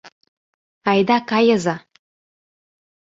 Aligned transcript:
Айда 0.89 1.17
кайыза! 1.29 1.75